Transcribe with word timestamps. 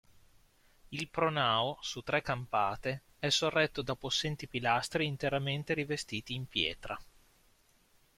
Il 0.89 1.09
pronao, 1.09 1.77
su 1.81 2.01
tre 2.01 2.23
campate, 2.23 3.03
è 3.19 3.29
sorretto 3.29 3.83
da 3.83 3.93
possenti 3.95 4.47
pilastri 4.47 5.05
interamente 5.05 5.75
rivestiti 5.75 6.33
in 6.33 6.47
pietra. 6.47 6.99